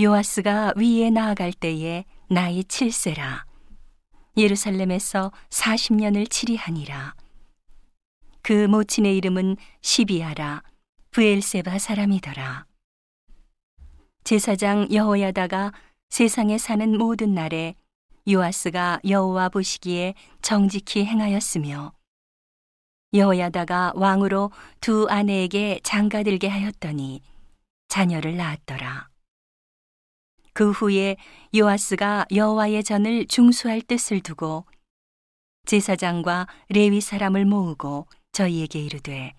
[0.00, 3.44] 요아스가 위에 나아갈 때에 나이 7세라.
[4.38, 7.14] 예루살렘에서 40년을 치리하니라.
[8.40, 10.62] 그 모친의 이름은 시비아라
[11.10, 12.64] 부엘세바 사람이더라.
[14.24, 15.72] 제사장 여호야다가
[16.08, 17.74] 세상에 사는 모든 날에
[18.26, 21.92] 요아스가 여호와 보시기에 정직히 행하였으며
[23.12, 27.20] 여호야다가 왕으로 두 아내에게 장가들게 하였더니
[27.88, 29.11] 자녀를 낳았더라.
[30.52, 31.16] 그 후에
[31.56, 34.66] 요아스가 여호와의 전을 중수할 뜻을 두고
[35.66, 39.32] 제사장과 레위 사람을 모으고 저희에게 이르되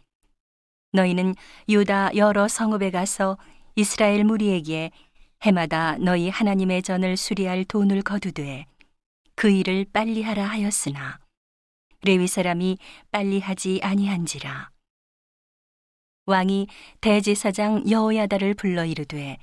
[0.94, 1.36] 너희는
[1.70, 3.38] 유다 여러 성읍에 가서
[3.76, 4.92] 이스라엘 무리에게
[5.44, 8.66] 해마다 너희 하나님의 전을 수리할 돈을 거두되
[9.36, 11.20] 그 일을 빨리 하라 하였으나
[12.04, 12.78] 레위 사람이
[13.12, 14.72] 빨리 하지 아니한지라.
[16.26, 16.68] 왕이
[17.02, 19.38] 대제사장 여호야다를 불러 이르되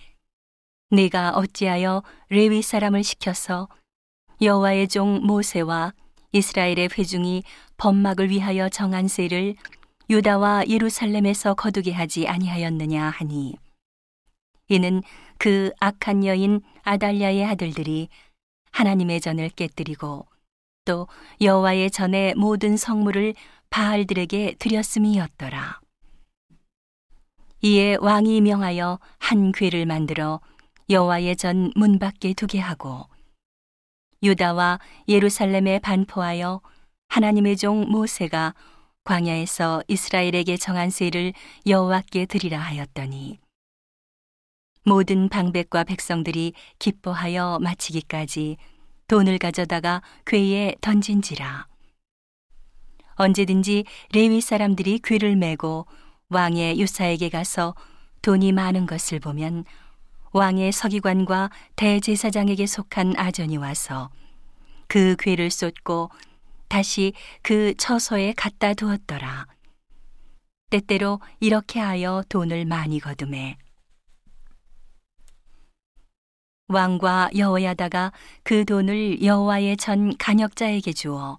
[0.90, 3.68] 내가 어찌하여 레위 사람을 시켜서
[4.42, 5.92] 여호와의 종 모세와
[6.32, 7.44] 이스라엘의 회중이
[7.76, 9.54] 법막을 위하여 정한 세를
[10.08, 13.54] 유다와 예루살렘에서 거두게 하지 아니하였느냐 하니
[14.68, 15.02] 이는
[15.38, 18.08] 그 악한 여인 아달랴의 아들들이
[18.72, 20.26] 하나님의 전을 깨뜨리고
[20.84, 21.06] 또
[21.40, 23.34] 여호와의 전의 모든 성물을
[23.70, 25.80] 바알들에게 드렸음이었더라.
[27.62, 30.40] 이에 왕이 명하여 한 궤를 만들어
[30.90, 33.06] 여호와의 전 문 밖에 두게 하고
[34.22, 36.60] 유다와 예루살렘에 반포하여
[37.08, 38.54] 하나님의 종 모세가
[39.04, 41.32] 광야에서 이스라엘에게 정한 세를
[41.66, 43.38] 여호와께 드리라 하였더니
[44.84, 48.56] 모든 방백과 백성들이 기뻐하여 마치기까지
[49.08, 51.66] 돈을 가져다가 궤에 던진지라.
[53.14, 55.86] 언제든지 레위 사람들이 궤를 메고
[56.30, 57.74] 왕의 유사에게 가서
[58.22, 59.64] 돈이 많은 것을 보면
[60.32, 64.10] 왕의 서기관과 대제사장에게 속한 아전이 와서
[64.86, 66.10] 그 궤를 쏟고
[66.68, 69.46] 다시 그 처소에 갖다 두었더라.
[70.70, 73.56] 때때로 이렇게 하여 돈을 많이 거둠에
[76.68, 78.12] 왕과 여호야다가
[78.44, 81.38] 그 돈을 여호와의 전 간역자에게 주어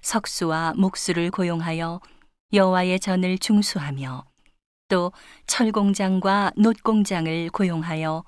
[0.00, 2.00] 석수와 목수를 고용하여
[2.54, 4.24] 여호와의 전을 중수하며
[4.88, 5.12] 또
[5.46, 8.24] 철공장과 놋공장을 고용하여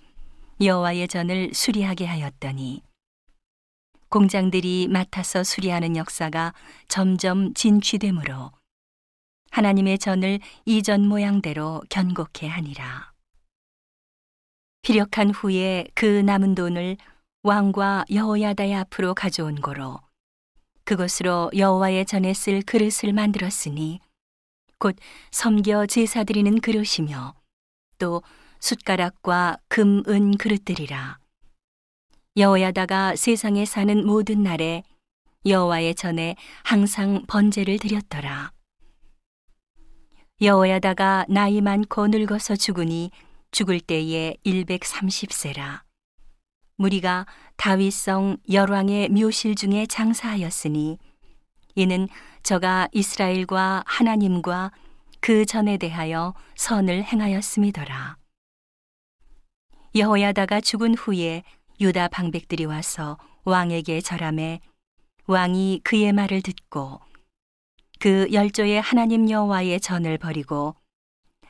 [0.60, 2.82] 여호와의 전을 수리하게 하였더니
[4.08, 6.54] 공장들이 맡아서 수리하는 역사가
[6.88, 8.52] 점점 진취되므로
[9.50, 13.12] 하나님의 전을 이전 모양대로 견고케 하니라.
[14.82, 16.97] 피력한 후에 그 남은 돈을
[17.42, 20.00] 왕과 여호야다의 앞으로 가져온 고로
[20.84, 24.00] 그것으로 여호와의 전에 쓸 그릇을 만들었으니
[24.78, 24.97] 곧
[25.31, 27.34] 섬겨 제사 드리는 그릇이며
[27.99, 28.22] 또
[28.61, 31.19] 숟가락과 금, 은 그릇들이라.
[32.37, 34.84] 여호야다가 세상에 사는 모든 날에
[35.44, 38.53] 여호와의 전에 항상 번제를 드렸더라.
[40.41, 43.10] 여호야다가 나이 많고 늙어서 죽으니
[43.50, 45.83] 죽을 때에 130세라.
[46.77, 50.99] 무리가 다윗성 열왕의 묘실 중에 장사하였으니
[51.78, 52.09] 이는
[52.43, 54.72] 저가 이스라엘과 하나님과
[55.21, 58.16] 그 전에 대하여 선을 행하였음이더라.
[59.94, 61.44] 여호야다가 죽은 후에
[61.81, 64.61] 유다 방백들이 와서 왕에게 절함해
[65.28, 67.00] 왕이 그의 말을 듣고
[68.00, 70.75] 그 열조의 하나님 여호와의 전을 버리고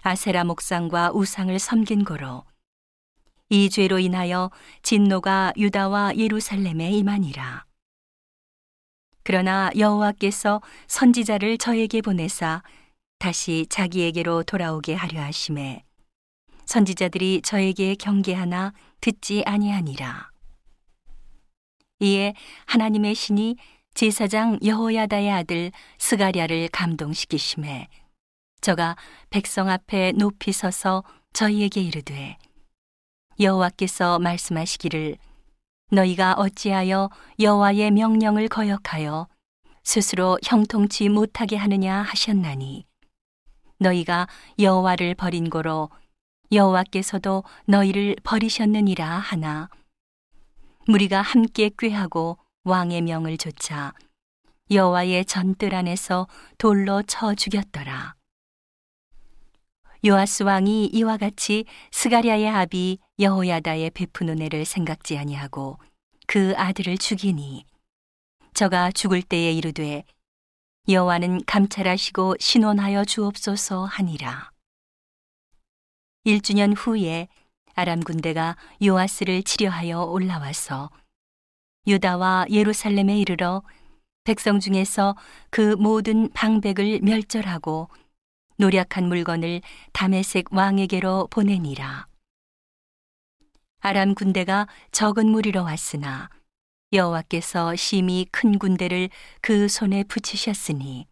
[0.02, 2.44] 아세라 목상과 우상을 섬긴 고로
[3.48, 4.50] 이 죄로 인하여
[4.82, 7.67] 진노가 유다와 예루살렘에 임하니라.
[9.28, 12.62] 그러나 여호와께서 선지자를 저에게 보내사
[13.18, 15.84] 다시 자기에게로 돌아오게 하려 하심에
[16.64, 18.72] 선지자들이 저에게 경계하나
[19.02, 20.30] 듣지 아니하니라.
[22.00, 22.32] 이에
[22.64, 23.56] 하나님의 신이
[23.92, 27.88] 제사장 여호야다의 아들 스가랴를 감동시키심에
[28.62, 28.96] 저가
[29.28, 32.38] 백성 앞에 높이 서서 저희에게 이르되
[33.38, 35.18] 여호와께서 말씀하시기를
[35.90, 39.28] 너희가 어찌하여 여호와의 명령을 거역하여
[39.82, 42.84] 스스로 형통치 못하게 하느냐 하셨나니
[43.78, 45.88] 너희가 여호와를 버린 고로
[46.52, 49.68] 여호와께서도 너희를 버리셨느니라 하나
[50.86, 53.92] 무리가 함께 꾀하고 왕의 명을 조차
[54.70, 58.14] 여호와의 전뜰 안에서 돌로 쳐 죽였더라.
[60.06, 65.78] 요아스 왕이 이와 같이 스가랴의 아비 여호야다의 베푼 은혜를 생각지 아니하고
[66.26, 67.64] 그 아들을 죽이니
[68.54, 70.04] 저가 죽을 때에 이르되
[70.88, 74.50] 여호와는 감찰하시고 신원하여 주옵소서 하니라.
[76.24, 77.28] 1주년 후에
[77.74, 80.90] 아람 군대가 요아스를 치려하여 올라와서
[81.86, 83.62] 유다와 예루살렘에 이르러
[84.24, 85.14] 백성 중에서
[85.50, 87.88] 그 모든 방백을 멸절하고
[88.56, 89.62] 노력한 물건을
[89.92, 92.07] 다메색 왕에게로 보내니라.
[93.80, 96.28] 아람 군대가 적은 무리로 왔으나
[96.92, 99.10] 여호와께서 심히 큰 군대를
[99.40, 101.06] 그 손에 붙이셨으니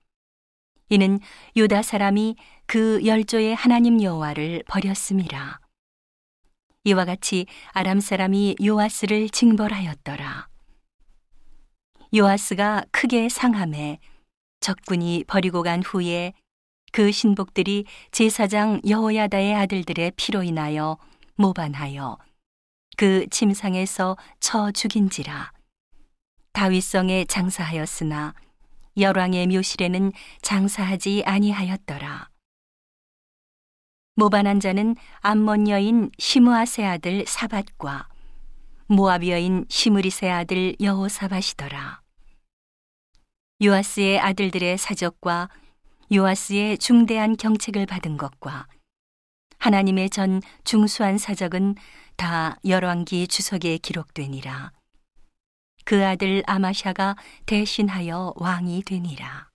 [0.89, 1.21] 이는
[1.55, 2.37] 유다 사람이
[2.67, 5.61] 그 열조의 하나님 여호와를 버렸음이라.
[6.85, 10.49] 이와 같이 아람 사람이 요아스를 징벌하였더라.
[12.15, 13.99] 요아스가 크게 상함에
[14.61, 16.33] 적군이 버리고 간 후에
[16.93, 20.97] 그 신복들이 제사장 여호야다의 아들들의 피로 인하여
[21.35, 22.17] 모반하여
[22.97, 25.53] 그 침상에서 쳐 죽인지라.
[26.53, 28.35] 다윗성에 장사하였으나
[28.99, 32.31] 열왕의 묘실에는 장사하지 아니하였더라.
[34.15, 38.09] 모반한 자는 암몬 여인 시므아세 아들 사밧과
[38.87, 42.01] 모압 여인 시므리세 아들 여호사밧이더라.
[43.63, 45.51] 요아스의 아들들의 사적과
[46.15, 48.67] 요아스의 중대한 경책을 받은 것과
[49.59, 51.75] 하나님의 전 중수한 사적은
[52.17, 54.73] 다 열왕기 주석에 기록되니라.
[55.85, 57.17] 그 아들 아마샤가
[57.47, 59.51] 대신하여 왕이 되니라.